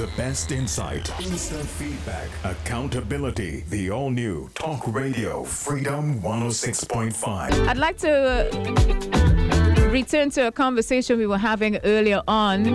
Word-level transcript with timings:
The 0.00 0.08
best 0.16 0.50
insight, 0.50 1.10
instant 1.20 1.68
feedback, 1.68 2.30
accountability. 2.44 3.64
The 3.68 3.90
all 3.90 4.08
new 4.08 4.48
Talk 4.54 4.86
Radio 4.86 5.44
Freedom 5.44 6.18
106.5. 6.22 7.68
I'd 7.68 7.76
like 7.76 7.98
to 7.98 8.10
uh, 8.10 9.90
return 9.90 10.30
to 10.30 10.46
a 10.46 10.52
conversation 10.52 11.18
we 11.18 11.26
were 11.26 11.36
having 11.36 11.76
earlier 11.84 12.22
on 12.26 12.72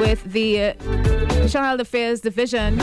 with 0.00 0.24
the 0.32 0.62
uh, 0.62 1.46
Child 1.48 1.82
Affairs 1.82 2.22
Division 2.22 2.80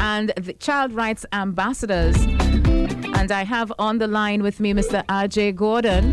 and 0.00 0.32
the 0.36 0.54
Child 0.60 0.92
Rights 0.92 1.26
Ambassadors. 1.32 2.16
And 2.16 3.32
I 3.32 3.42
have 3.42 3.72
on 3.80 3.98
the 3.98 4.06
line 4.06 4.44
with 4.44 4.60
me 4.60 4.72
Mr. 4.72 5.04
Ajay 5.06 5.52
Gordon, 5.52 6.12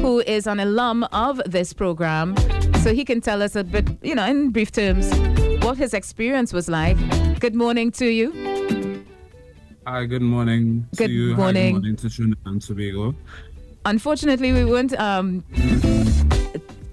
who 0.00 0.20
is 0.20 0.46
an 0.46 0.60
alum 0.60 1.04
of 1.12 1.42
this 1.44 1.74
program. 1.74 2.34
So 2.82 2.94
he 2.94 3.04
can 3.04 3.20
tell 3.20 3.42
us 3.42 3.56
a 3.56 3.62
bit, 3.62 3.86
you 4.02 4.14
know, 4.14 4.24
in 4.24 4.50
brief 4.50 4.72
terms, 4.72 5.14
what 5.62 5.76
his 5.76 5.92
experience 5.92 6.50
was 6.54 6.66
like. 6.66 6.96
Good 7.38 7.54
morning 7.54 7.90
to 7.92 8.06
you. 8.06 9.04
Hi, 9.86 10.06
good 10.06 10.22
morning 10.22 10.86
Good 10.96 11.08
to 11.08 11.12
you. 11.12 11.30
Hi, 11.32 11.36
morning. 11.36 11.74
good 11.74 11.82
morning 11.82 11.96
to 11.96 12.08
Trinidad 12.08 12.46
and 12.46 12.62
Tobago. 12.62 13.14
Unfortunately, 13.84 14.54
we 14.54 14.64
weren't. 14.64 14.98
Um, 14.98 15.44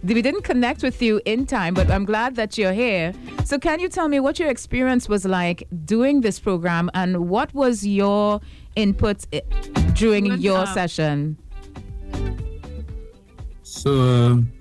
we 0.03 0.21
didn't 0.21 0.43
connect 0.43 0.83
with 0.83 1.01
you 1.01 1.21
in 1.23 1.45
time, 1.45 1.73
but 1.73 1.89
I'm 1.89 2.03
glad 2.03 2.35
that 2.35 2.57
you're 2.57 2.73
here. 2.73 3.13
So, 3.45 3.57
can 3.57 3.79
you 3.79 3.87
tell 3.87 4.09
me 4.09 4.19
what 4.19 4.39
your 4.39 4.49
experience 4.49 5.07
was 5.07 5.23
like 5.23 5.67
doing 5.85 6.19
this 6.19 6.37
program, 6.37 6.91
and 6.95 7.29
what 7.29 7.53
was 7.53 7.87
your 7.87 8.41
input 8.75 9.25
eh, 9.31 9.39
during 9.93 10.37
your 10.39 10.59
um, 10.59 10.67
session? 10.67 11.37
So, 13.63 13.91
uh, 14.01 14.56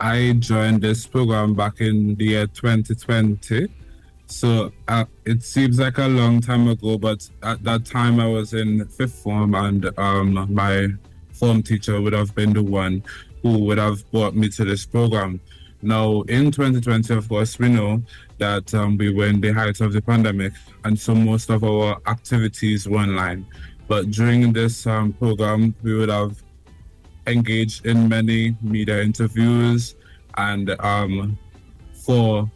I 0.00 0.34
joined 0.38 0.82
this 0.82 1.06
program 1.06 1.54
back 1.54 1.80
in 1.80 2.14
the 2.14 2.24
year 2.24 2.46
2020. 2.46 3.66
So, 4.26 4.72
uh, 4.86 5.06
it 5.24 5.42
seems 5.42 5.80
like 5.80 5.98
a 5.98 6.06
long 6.06 6.40
time 6.40 6.68
ago, 6.68 6.98
but 6.98 7.28
at 7.42 7.64
that 7.64 7.84
time 7.84 8.20
I 8.20 8.26
was 8.26 8.54
in 8.54 8.86
fifth 8.86 9.14
form, 9.14 9.54
and 9.54 9.90
um, 9.98 10.54
my 10.54 10.88
form 11.32 11.62
teacher 11.62 12.00
would 12.00 12.12
have 12.12 12.32
been 12.34 12.52
the 12.52 12.62
one 12.62 13.02
who 13.42 13.58
would 13.64 13.78
have 13.78 14.08
brought 14.12 14.36
me 14.36 14.48
to 14.50 14.64
this 14.64 14.86
program. 14.86 15.40
Now, 15.82 16.22
in 16.22 16.52
2020, 16.52 17.14
of 17.14 17.28
course, 17.28 17.58
we 17.58 17.68
know 17.68 18.02
that 18.38 18.72
um, 18.74 18.96
we 18.98 19.12
were 19.12 19.26
in 19.26 19.40
the 19.40 19.52
height 19.52 19.80
of 19.80 19.92
the 19.92 20.02
pandemic, 20.02 20.52
and 20.84 20.98
so 20.98 21.14
most 21.14 21.50
of 21.50 21.64
our 21.64 22.00
activities 22.06 22.88
were 22.88 22.98
online. 22.98 23.46
But 23.88 24.10
during 24.10 24.52
this 24.52 24.86
um, 24.86 25.12
program, 25.14 25.74
we 25.82 25.94
would 25.94 26.10
have 26.10 26.40
engaged 27.30 27.86
in 27.86 28.08
many 28.08 28.56
media 28.62 29.02
interviews, 29.02 29.94
and 30.36 30.70
um, 30.80 31.38
for 31.92 32.50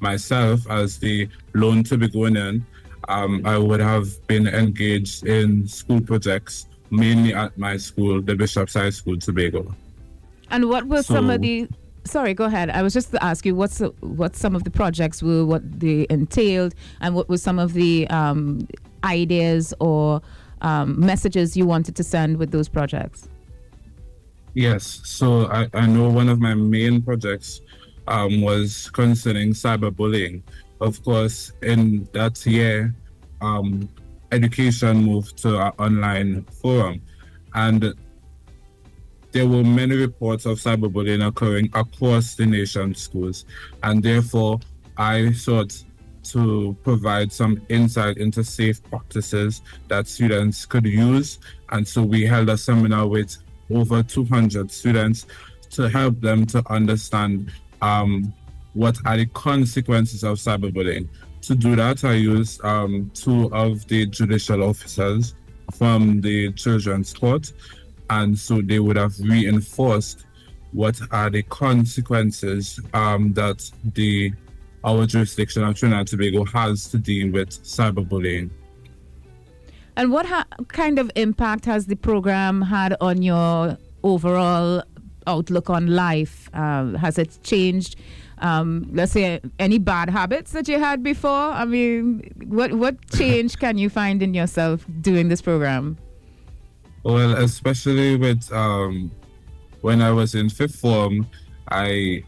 myself 0.00 0.68
as 0.70 0.98
the 0.98 1.28
lone 1.54 1.82
Tobagonian, 1.82 2.62
um, 3.08 3.42
I 3.44 3.58
would 3.58 3.80
have 3.80 4.26
been 4.26 4.46
engaged 4.46 5.26
in 5.26 5.66
school 5.68 6.00
projects, 6.00 6.66
mainly 6.90 7.34
at 7.34 7.56
my 7.56 7.76
school, 7.76 8.20
the 8.20 8.34
Bishop's 8.34 8.74
High 8.74 8.90
School, 8.90 9.18
Tobago. 9.18 9.74
And 10.50 10.68
what 10.68 10.86
were 10.86 11.02
some 11.02 11.30
of 11.30 11.40
the? 11.40 11.68
Sorry, 12.04 12.34
go 12.34 12.44
ahead. 12.44 12.70
I 12.70 12.82
was 12.82 12.94
just 12.94 13.10
to 13.10 13.22
ask 13.22 13.44
you 13.44 13.56
what's 13.56 13.80
what 14.00 14.36
some 14.36 14.54
of 14.54 14.62
the 14.62 14.70
projects 14.70 15.22
were, 15.22 15.44
what 15.44 15.80
they 15.80 16.06
entailed, 16.08 16.74
and 17.00 17.14
what 17.14 17.28
were 17.28 17.38
some 17.38 17.58
of 17.58 17.72
the 17.72 18.06
um, 18.08 18.66
ideas 19.02 19.74
or 19.80 20.22
um, 20.62 20.98
messages 20.98 21.56
you 21.56 21.66
wanted 21.66 21.96
to 21.96 22.04
send 22.04 22.36
with 22.36 22.50
those 22.50 22.68
projects. 22.68 23.28
Yes, 24.56 25.02
so 25.04 25.48
I, 25.48 25.68
I 25.74 25.86
know 25.86 26.08
one 26.08 26.30
of 26.30 26.40
my 26.40 26.54
main 26.54 27.02
projects 27.02 27.60
um, 28.08 28.40
was 28.40 28.88
concerning 28.88 29.50
cyberbullying. 29.50 30.40
Of 30.80 31.04
course, 31.04 31.52
in 31.60 32.08
that 32.14 32.44
year, 32.46 32.94
um, 33.42 33.86
education 34.32 35.04
moved 35.04 35.36
to 35.42 35.60
an 35.60 35.72
online 35.78 36.44
forum, 36.44 37.02
and 37.52 37.92
there 39.30 39.46
were 39.46 39.62
many 39.62 39.94
reports 39.94 40.46
of 40.46 40.56
cyberbullying 40.56 41.26
occurring 41.26 41.68
across 41.74 42.34
the 42.34 42.46
nation's 42.46 42.98
schools, 42.98 43.44
and 43.82 44.02
therefore 44.02 44.60
I 44.96 45.32
sought 45.32 45.84
to 46.32 46.74
provide 46.82 47.30
some 47.30 47.60
insight 47.68 48.16
into 48.16 48.42
safe 48.42 48.82
practices 48.84 49.60
that 49.88 50.08
students 50.08 50.64
could 50.64 50.86
use. 50.86 51.40
And 51.68 51.86
so 51.86 52.02
we 52.02 52.24
held 52.24 52.48
a 52.48 52.56
seminar 52.56 53.06
with 53.06 53.36
over 53.72 54.02
200 54.02 54.70
students 54.70 55.26
to 55.70 55.88
help 55.88 56.20
them 56.20 56.46
to 56.46 56.62
understand 56.70 57.50
um, 57.82 58.32
what 58.74 58.96
are 59.04 59.16
the 59.16 59.26
consequences 59.26 60.22
of 60.22 60.38
cyberbullying. 60.38 61.08
To 61.42 61.54
do 61.54 61.76
that, 61.76 62.04
I 62.04 62.14
used 62.14 62.64
um, 62.64 63.10
two 63.14 63.52
of 63.52 63.86
the 63.88 64.06
judicial 64.06 64.62
officers 64.62 65.34
from 65.74 66.20
the 66.20 66.52
children's 66.52 67.12
court, 67.12 67.52
and 68.10 68.38
so 68.38 68.60
they 68.60 68.78
would 68.78 68.96
have 68.96 69.18
reinforced 69.20 70.26
what 70.72 70.98
are 71.10 71.30
the 71.30 71.42
consequences 71.44 72.80
um, 72.92 73.32
that 73.32 73.70
the 73.94 74.32
our 74.84 75.04
jurisdiction 75.06 75.64
of 75.64 75.74
Trinidad 75.74 76.00
and 76.00 76.08
Tobago 76.08 76.44
has 76.44 76.86
to 76.88 76.98
deal 76.98 77.32
with 77.32 77.50
cyberbullying. 77.50 78.50
And 79.96 80.12
what 80.12 80.26
ha- 80.26 80.46
kind 80.68 80.98
of 80.98 81.10
impact 81.16 81.64
has 81.64 81.86
the 81.86 81.96
program 81.96 82.60
had 82.62 82.96
on 83.00 83.22
your 83.22 83.78
overall 84.02 84.82
outlook 85.26 85.70
on 85.70 85.86
life? 85.86 86.50
Uh, 86.52 86.96
has 86.98 87.18
it 87.18 87.38
changed? 87.42 87.96
Um, 88.38 88.90
let's 88.92 89.12
say 89.12 89.40
any 89.58 89.78
bad 89.78 90.10
habits 90.10 90.52
that 90.52 90.68
you 90.68 90.78
had 90.78 91.02
before. 91.02 91.30
I 91.30 91.64
mean, 91.64 92.30
what 92.46 92.74
what 92.74 93.10
change 93.16 93.58
can 93.58 93.78
you 93.78 93.88
find 93.88 94.22
in 94.22 94.34
yourself 94.34 94.84
doing 95.00 95.28
this 95.28 95.40
program? 95.40 95.96
Well, 97.02 97.36
especially 97.36 98.16
with 98.16 98.52
um, 98.52 99.10
when 99.80 100.02
I 100.02 100.10
was 100.10 100.34
in 100.34 100.50
fifth 100.50 100.76
form, 100.76 101.26
I 101.70 102.22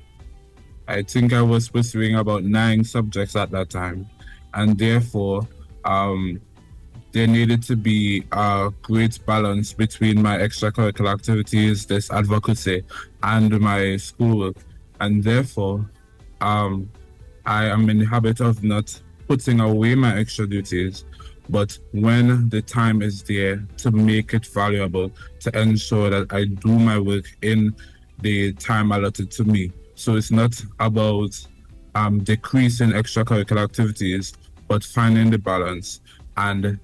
I 0.87 1.03
think 1.03 1.35
I 1.35 1.43
was 1.43 1.69
pursuing 1.69 2.15
about 2.15 2.45
nine 2.45 2.85
subjects 2.85 3.37
at 3.37 3.51
that 3.51 3.69
time, 3.69 4.09
and 4.55 4.79
therefore 4.79 5.47
um, 5.85 6.41
there 7.19 7.27
needed 7.27 7.61
to 7.65 7.75
be 7.75 8.23
a 8.31 8.73
great 8.83 9.19
balance 9.27 9.73
between 9.73 10.23
my 10.23 10.39
extracurricular 10.39 11.13
activities, 11.13 11.85
this 11.85 12.13
advocacy, 12.13 12.85
and 13.25 13.59
my 13.59 13.97
schoolwork, 13.97 14.55
and 15.01 15.25
therefore 15.25 15.85
um, 16.41 16.89
I 17.45 17.65
am 17.65 17.91
in 17.91 17.99
the 17.99 18.05
habit 18.05 18.39
of 18.39 18.63
not 18.63 19.03
putting 19.27 19.59
away 19.59 19.97
my 19.97 20.17
extra 20.17 20.47
duties, 20.47 21.07
but 21.49 21.77
when 21.91 22.49
the 22.51 22.63
time 22.63 23.03
is 23.03 23.25
there 23.25 23.67
to 23.79 23.91
make 23.91 24.33
it 24.33 24.47
valuable, 24.47 25.11
to 25.41 25.61
ensure 25.61 26.11
that 26.11 26.33
I 26.33 26.45
do 26.45 26.79
my 26.79 27.01
work 27.01 27.25
in 27.43 27.75
the 28.21 28.53
time 28.53 28.93
allotted 28.93 29.33
to 29.33 29.43
me. 29.43 29.73
So 29.97 30.15
it's 30.15 30.31
not 30.31 30.55
about 30.79 31.35
um, 31.97 32.21
decreasing 32.21 32.91
extracurricular 32.91 33.65
activities, 33.65 34.35
but 34.69 34.85
finding 34.85 35.31
the 35.31 35.39
balance 35.39 36.01
and 36.37 36.79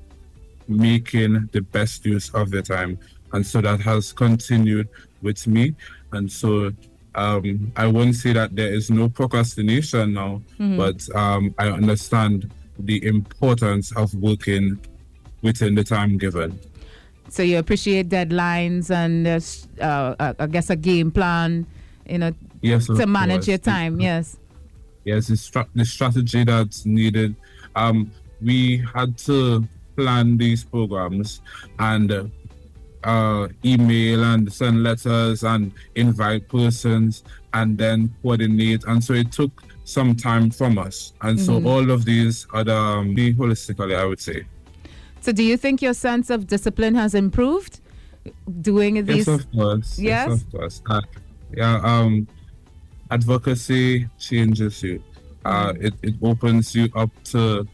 making 0.68 1.48
the 1.52 1.60
best 1.60 2.04
use 2.06 2.30
of 2.30 2.50
the 2.50 2.62
time. 2.62 2.98
And 3.32 3.46
so 3.46 3.60
that 3.60 3.80
has 3.80 4.12
continued 4.12 4.88
with 5.22 5.46
me. 5.46 5.74
And 6.12 6.30
so 6.30 6.70
um, 7.14 7.72
I 7.76 7.86
won't 7.86 8.14
say 8.14 8.32
that 8.32 8.54
there 8.54 8.72
is 8.72 8.90
no 8.90 9.08
procrastination 9.08 10.14
now, 10.14 10.42
but 10.58 11.04
um, 11.14 11.54
I 11.58 11.68
understand 11.68 12.50
the 12.78 13.04
importance 13.06 13.92
of 13.96 14.14
working 14.14 14.78
within 15.42 15.74
the 15.74 15.84
time 15.84 16.18
given. 16.18 16.58
So 17.28 17.42
you 17.42 17.58
appreciate 17.58 18.08
deadlines 18.08 18.90
and 18.90 19.26
uh, 19.26 19.40
uh, 19.84 20.14
uh, 20.18 20.34
I 20.38 20.46
guess 20.46 20.70
a 20.70 20.76
game 20.76 21.10
plan, 21.10 21.66
you 22.06 22.18
know, 22.18 22.32
Yes, 22.62 22.86
to 22.86 23.06
manage 23.06 23.40
course. 23.40 23.48
your 23.48 23.58
time. 23.58 24.00
Yes. 24.00 24.36
Yes, 25.04 25.26
the 25.26 25.84
strategy 25.84 26.44
that's 26.44 26.86
needed. 26.86 27.36
Um, 27.76 28.10
we 28.40 28.82
had 28.94 29.18
to 29.18 29.66
plan 29.96 30.36
these 30.36 30.64
programs 30.64 31.40
and 31.78 32.30
uh, 33.04 33.48
email 33.64 34.24
and 34.24 34.52
send 34.52 34.82
letters 34.82 35.44
and 35.44 35.72
invite 35.94 36.48
persons 36.48 37.22
and 37.52 37.76
then 37.78 38.14
coordinate. 38.22 38.84
And 38.84 39.02
so 39.02 39.12
it 39.12 39.30
took 39.32 39.62
some 39.84 40.14
time 40.14 40.50
from 40.50 40.78
us. 40.78 41.12
And 41.20 41.38
so 41.38 41.62
all 41.66 41.90
of 41.90 42.04
these 42.04 42.46
are 42.52 42.64
the, 42.64 42.74
um, 42.74 43.14
be 43.14 43.34
holistically, 43.34 43.96
I 43.96 44.04
would 44.04 44.20
say. 44.20 44.46
So 45.20 45.32
do 45.32 45.42
you 45.42 45.56
think 45.56 45.82
your 45.82 45.94
sense 45.94 46.30
of 46.30 46.46
discipline 46.46 46.94
has 46.94 47.14
improved 47.14 47.80
doing 48.60 49.04
these? 49.04 49.26
Yes, 49.26 49.28
of 49.28 49.52
course. 49.52 49.98
Yes? 49.98 50.32
of 50.32 50.50
course. 50.50 50.82
Uh, 50.88 51.00
yeah, 51.54 51.80
um, 51.82 52.26
advocacy 53.10 54.08
changes 54.18 54.82
you. 54.82 55.02
Uh, 55.44 55.72
Mm-hmm. 55.72 55.86
it, 55.86 55.94
it 56.02 56.14
opens 56.22 56.74
you 56.74 56.88
up 56.96 57.10
to 57.24 57.68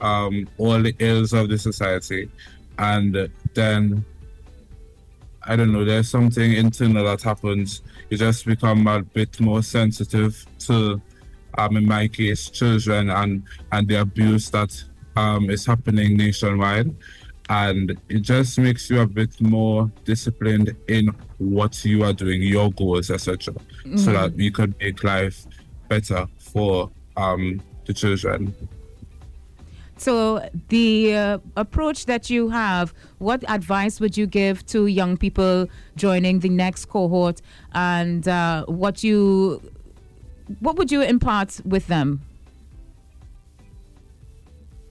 um, 0.00 0.48
all 0.58 0.80
the 0.82 0.94
ills 0.98 1.32
of 1.32 1.48
the 1.48 1.58
society. 1.58 2.30
And 2.78 3.30
then 3.54 4.04
I 5.46 5.56
don't 5.56 5.72
know, 5.72 5.84
there's 5.84 6.08
something 6.08 6.52
internal 6.52 7.04
that 7.04 7.22
happens. 7.22 7.82
You 8.08 8.16
just 8.16 8.46
become 8.46 8.86
a 8.86 9.02
bit 9.02 9.38
more 9.40 9.62
sensitive 9.62 10.46
to, 10.60 11.00
um, 11.58 11.76
in 11.76 11.86
my 11.86 12.08
case, 12.08 12.48
children 12.48 13.10
and, 13.10 13.42
and 13.72 13.86
the 13.86 14.00
abuse 14.00 14.50
that 14.50 14.82
um, 15.16 15.50
is 15.50 15.66
happening 15.66 16.16
nationwide. 16.16 16.94
And 17.50 17.94
it 18.08 18.20
just 18.20 18.58
makes 18.58 18.88
you 18.88 19.00
a 19.00 19.06
bit 19.06 19.38
more 19.38 19.90
disciplined 20.04 20.74
in 20.88 21.08
what 21.36 21.84
you 21.84 22.02
are 22.04 22.14
doing, 22.14 22.40
your 22.40 22.72
goals, 22.72 23.10
etc., 23.10 23.52
mm-hmm. 23.52 23.98
so 23.98 24.12
that 24.12 24.38
you 24.38 24.50
can 24.50 24.74
make 24.80 25.04
life 25.04 25.44
better 25.88 26.26
for 26.38 26.90
um, 27.18 27.60
the 27.84 27.92
children. 27.92 28.54
So, 29.96 30.48
the 30.68 31.14
uh, 31.14 31.38
approach 31.56 32.06
that 32.06 32.28
you 32.28 32.48
have, 32.48 32.92
what 33.18 33.44
advice 33.48 34.00
would 34.00 34.16
you 34.16 34.26
give 34.26 34.66
to 34.66 34.86
young 34.86 35.16
people 35.16 35.68
joining 35.96 36.40
the 36.40 36.48
next 36.48 36.86
cohort, 36.86 37.40
and 37.74 38.26
uh, 38.26 38.64
what 38.66 39.04
you, 39.04 39.62
what 40.58 40.76
would 40.76 40.90
you 40.90 41.02
impart 41.02 41.60
with 41.64 41.86
them? 41.86 42.22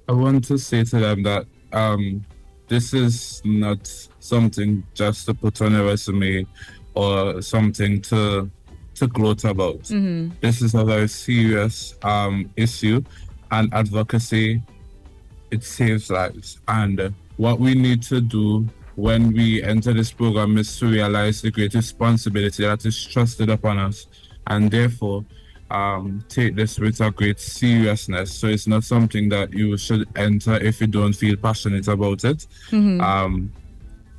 I 0.07 0.13
want 0.13 0.45
to 0.45 0.57
say 0.57 0.83
to 0.85 0.99
them 0.99 1.23
that 1.23 1.45
um, 1.73 2.25
this 2.67 2.93
is 2.93 3.41
not 3.43 3.91
something 4.19 4.83
just 4.93 5.25
to 5.25 5.33
put 5.33 5.61
on 5.61 5.75
a 5.75 5.83
resume 5.83 6.45
or 6.93 7.41
something 7.41 8.01
to 8.01 8.49
to 8.95 9.07
gloat 9.07 9.43
about. 9.43 9.81
Mm-hmm. 9.83 10.35
This 10.39 10.61
is 10.61 10.75
a 10.75 10.85
very 10.85 11.09
serious 11.09 11.95
um, 12.03 12.49
issue, 12.55 13.03
and 13.51 13.73
advocacy 13.73 14.61
it 15.53 15.63
saves 15.63 16.09
lives. 16.09 16.59
And 16.67 17.13
what 17.37 17.59
we 17.59 17.75
need 17.75 18.01
to 18.03 18.19
do 18.19 18.67
when 18.95 19.33
we 19.33 19.63
enter 19.63 19.93
this 19.93 20.11
program 20.11 20.57
is 20.57 20.77
to 20.79 20.87
realize 20.87 21.41
the 21.41 21.51
great 21.51 21.73
responsibility 21.73 22.63
that 22.63 22.85
is 22.85 23.05
trusted 23.05 23.49
upon 23.49 23.77
us, 23.79 24.07
and 24.47 24.69
therefore 24.69 25.25
um, 25.71 26.23
take 26.29 26.55
this 26.55 26.79
with 26.79 27.01
a 27.01 27.11
great 27.11 27.39
seriousness. 27.39 28.33
So 28.33 28.47
it's 28.47 28.67
not 28.67 28.83
something 28.83 29.29
that 29.29 29.53
you 29.53 29.77
should 29.77 30.07
enter 30.15 30.55
if 30.55 30.81
you 30.81 30.87
don't 30.87 31.13
feel 31.13 31.35
passionate 31.37 31.87
about 31.87 32.23
it. 32.23 32.45
Mm-hmm. 32.69 33.01
Um, 33.01 33.51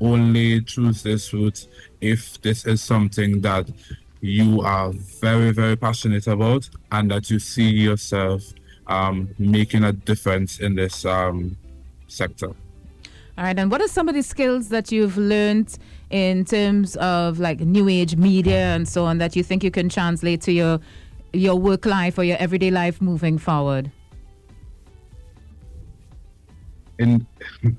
only 0.01 0.61
choose 0.63 1.03
this 1.03 1.33
route 1.33 1.67
if 2.01 2.41
this 2.43 2.67
is 2.67 2.83
something 2.83 3.41
that 3.43 3.71
you 4.21 4.61
are 4.63 4.91
very, 4.93 5.53
very 5.53 5.77
passionate 5.77 6.27
about 6.27 6.69
and 6.91 7.11
that 7.11 7.31
you 7.31 7.39
see 7.39 7.71
yourself 7.71 8.43
um, 8.87 9.29
making 9.39 9.85
a 9.85 9.93
difference 9.93 10.61
in 10.61 10.75
this 10.75 11.05
um, 11.05 11.57
sector. 12.07 12.49
All 13.37 13.43
right, 13.45 13.59
and 13.59 13.71
what 13.71 13.81
are 13.81 13.89
some 13.89 14.09
of 14.09 14.15
the 14.15 14.23
skills 14.23 14.69
that 14.69 14.93
you've 14.93 15.17
learned 15.17 15.77
in 16.11 16.45
terms 16.45 16.95
of 16.97 17.41
like 17.41 17.59
new 17.61 17.89
age 17.89 18.15
media 18.15 18.75
and 18.75 18.87
so 18.87 19.05
on 19.05 19.19
that 19.19 19.35
you 19.35 19.43
think 19.43 19.65
you 19.65 19.71
can 19.71 19.89
translate 19.89 20.41
to 20.43 20.53
your 20.53 20.79
your 21.33 21.57
work 21.57 21.85
life 21.85 22.17
or 22.17 22.23
your 22.23 22.37
everyday 22.39 22.71
life 22.71 23.01
moving 23.03 23.39
forward? 23.39 23.91
In 26.99 27.27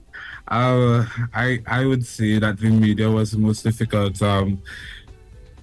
uh, 0.50 1.06
I 1.34 1.62
I 1.66 1.86
would 1.86 2.06
say 2.06 2.38
that 2.40 2.60
the 2.60 2.70
media 2.70 3.10
was 3.10 3.32
the 3.32 3.40
most 3.40 3.64
difficult. 3.64 4.22
Um, 4.22 4.62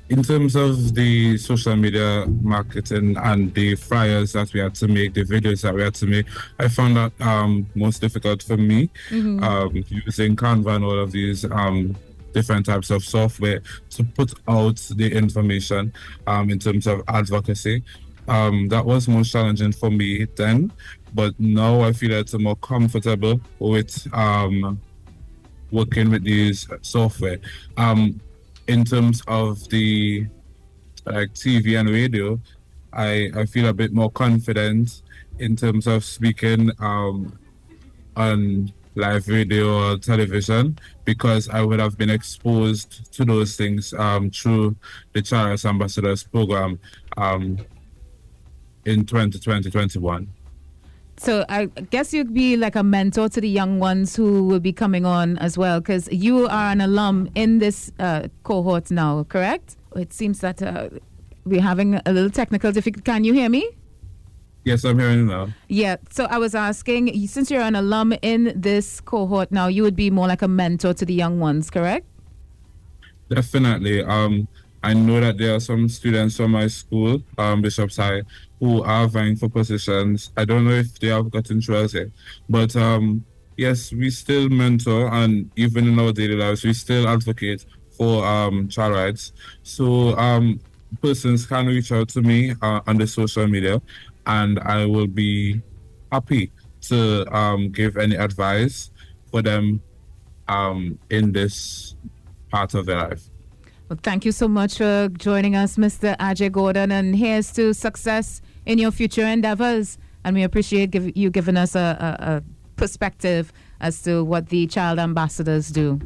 in 0.09 0.23
terms 0.23 0.57
of 0.57 0.95
the 0.95 1.39
social 1.39 1.77
media 1.77 2.27
marketing 2.43 3.17
and 3.17 3.55
the 3.55 3.75
flyers 3.77 4.33
that 4.33 4.53
we 4.53 4.61
had 4.61 4.75
to 4.75 4.89
make, 4.89 5.15
the 5.15 5.25
videos 5.25 5.63
that 5.63 5.75
we 5.75 5.83
had 5.83 5.95
to 5.95 6.07
make, 6.07 6.27
I 6.59 6.69
found 6.69 6.97
that 6.97 7.13
um, 7.21 7.67
most 7.75 8.01
difficult 8.01 8.43
for 8.43 8.57
me 8.57 8.91
mm-hmm. 9.09 9.43
um, 9.43 9.85
using 9.89 10.37
Canva 10.37 10.77
and 10.77 10.85
all 10.85 10.99
of 10.99 11.13
these 11.13 11.45
um, 11.45 11.97
different 12.33 12.67
types 12.67 12.91
of 12.91 13.05
software 13.05 13.61
to 13.91 14.05
put 14.05 14.35
out 14.49 14.77
the 14.97 15.11
information 15.13 15.93
um, 16.27 16.51
in 16.51 16.59
terms 16.59 16.87
of 16.87 17.03
advocacy. 17.09 17.83
Um, 18.29 18.69
that 18.69 18.85
was 18.85 19.09
most 19.09 19.33
challenging 19.33 19.73
for 19.73 19.91
me 19.91 20.27
then, 20.37 20.73
but 21.15 21.39
now 21.41 21.81
I 21.81 21.93
feel 21.93 22.11
that 22.11 22.33
I'm 22.33 22.45
more 22.45 22.57
comfortable 22.57 23.41
with 23.59 24.07
um, 24.15 24.81
working 25.71 26.11
with 26.11 26.23
these 26.23 26.69
software. 26.83 27.39
In 28.73 28.85
terms 28.87 29.23
of 29.29 29.69
the 29.69 30.27
like 31.05 31.35
TV 31.35 31.79
and 31.79 31.91
radio, 31.91 32.41
I, 32.91 33.31
I 33.37 33.45
feel 33.45 33.69
a 33.69 33.75
bit 33.75 33.93
more 33.93 34.11
confident 34.11 35.03
in 35.39 35.57
terms 35.57 35.87
of 35.87 36.03
speaking 36.03 36.71
um, 36.79 37.39
on 38.17 38.73
live 38.95 39.29
radio 39.29 39.91
or 39.91 39.99
television 39.99 40.79
because 41.05 41.51
I 41.51 41.61
would 41.61 41.81
have 41.81 41.99
been 41.99 42.09
exposed 42.09 43.13
to 43.13 43.27
those 43.27 43.57
things 43.57 43.93
um, 43.93 44.31
through 44.31 44.75
the 45.13 45.21
Child 45.21 45.63
Ambassadors 45.67 46.23
program 46.23 46.81
um, 47.19 47.59
in 48.87 49.05
2020 49.05 49.71
21. 49.71 50.33
So 51.23 51.45
I 51.49 51.67
guess 51.67 52.13
you'd 52.13 52.35
be 52.35 52.57
like 52.57 52.75
a 52.75 52.83
mentor 52.83 53.29
to 53.29 53.41
the 53.41 53.49
young 53.49 53.79
ones 53.79 54.17
who 54.17 54.43
will 54.43 54.59
be 54.59 54.73
coming 54.73 55.07
on 55.07 55.39
as 55.39 55.57
well, 55.57 55.79
because 55.79 56.09
you 56.11 56.49
are 56.49 56.73
an 56.73 56.81
alum 56.81 57.31
in 57.37 57.59
this 57.59 57.93
uh, 58.01 58.27
cohort 58.43 58.91
now, 58.91 59.23
correct? 59.29 59.77
It 59.95 60.13
seems 60.13 60.41
that 60.41 60.61
uh, 60.61 60.89
we're 61.45 61.63
having 61.63 62.01
a 62.05 62.13
little 62.13 62.29
technical 62.29 62.73
difficulty. 62.73 63.05
Can 63.05 63.23
you 63.23 63.33
hear 63.35 63.49
me? 63.49 63.71
Yes, 64.65 64.83
I'm 64.83 64.99
hearing 64.99 65.21
you 65.21 65.27
now. 65.27 65.51
Yeah. 65.69 65.99
So 66.11 66.25
I 66.25 66.39
was 66.39 66.57
asking, 66.57 67.15
since 67.29 67.53
you're 67.53 67.63
an 67.63 67.77
alum 67.77 68.15
in 68.23 68.53
this 68.57 69.01
cohort 69.01 69.53
now, 69.53 69.69
you 69.69 69.85
would 69.85 69.95
be 69.95 70.11
more 70.11 70.27
like 70.27 70.43
a 70.43 70.49
mentor 70.49 70.93
to 70.93 71.07
the 71.07 71.15
young 71.15 71.39
ones, 71.39 71.71
correct? 71.71 72.05
Definitely. 73.29 74.03
Um, 74.03 74.49
I 74.82 74.94
know 74.94 75.20
that 75.20 75.38
there 75.38 75.55
are 75.55 75.61
some 75.61 75.88
students 75.88 76.37
from 76.37 76.52
my 76.52 76.67
school, 76.67 77.23
um, 77.38 77.62
Bishop's 77.62 77.96
High, 77.96 78.23
who 78.58 78.82
are 78.82 79.06
vying 79.06 79.37
for 79.37 79.49
positions. 79.49 80.32
I 80.37 80.44
don't 80.44 80.64
know 80.64 80.73
if 80.73 80.99
they 80.99 81.08
have 81.08 81.31
gotten 81.31 81.61
through 81.61 81.87
yet, 81.93 82.08
but 82.49 82.75
um, 82.75 83.25
yes, 83.56 83.93
we 83.93 84.11
still 84.11 84.49
mentor, 84.49 85.12
and 85.12 85.50
even 85.56 85.88
in 85.88 85.99
our 85.99 86.12
daily 86.12 86.34
lives, 86.34 86.64
we 86.64 86.73
still 86.73 87.08
advocate 87.08 87.64
for 87.96 88.26
um, 88.26 88.69
child 88.69 88.94
rights. 88.94 89.32
So 89.62 90.17
um, 90.19 90.61
persons 91.00 91.46
can 91.46 91.67
reach 91.67 91.93
out 91.93 92.08
to 92.11 92.23
me 92.23 92.55
uh, 92.61 92.81
on 92.87 92.99
the 92.99 93.06
social 93.06 93.46
media, 93.46 93.81
and 94.26 94.58
I 94.61 94.87
will 94.87 95.06
be 95.06 95.62
happy 96.11 96.50
to 96.82 97.25
um, 97.34 97.70
give 97.70 97.96
any 97.96 98.17
advice 98.17 98.90
for 99.31 99.43
them 99.43 99.81
um, 100.49 100.99
in 101.11 101.32
this 101.32 101.94
part 102.50 102.75
of 102.75 102.87
their 102.87 102.99
life. 102.99 103.31
Well, 103.93 104.00
thank 104.03 104.25
you 104.25 104.33
so 104.33 104.49
much 104.49 104.79
for 104.79 105.11
joining 105.19 105.55
us, 105.55 105.77
Mr. 105.77 106.17
Ajay 106.17 106.50
Gordon, 106.50 106.91
and 106.91 107.15
here's 107.15 107.53
to 107.53 107.75
success 107.75 108.41
in 108.65 108.79
your 108.79 108.91
future 108.91 109.27
endeavors. 109.27 109.99
And 110.25 110.34
we 110.34 110.44
appreciate 110.44 110.91
give, 110.91 111.15
you 111.15 111.29
giving 111.29 111.58
us 111.58 111.75
a, 111.75 111.99
a, 112.01 112.06
a 112.37 112.43
perspective 112.77 113.53
as 113.82 114.01
to 114.05 114.25
what 114.25 114.49
the 114.49 114.67
child 114.67 114.99
ambassadors 114.99 115.69
do. 115.69 116.01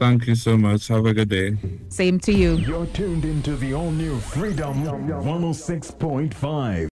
Thank 0.00 0.26
you 0.26 0.34
so 0.34 0.58
much. 0.58 0.88
Have 0.88 1.06
a 1.06 1.14
good 1.14 1.28
day. 1.28 1.56
Same 1.88 2.18
to 2.18 2.32
you. 2.32 2.56
You're 2.56 2.86
tuned 2.86 3.24
into 3.24 3.54
the 3.54 3.74
all 3.74 3.92
new 3.92 4.18
Freedom 4.18 4.82
106.5. 4.82 6.91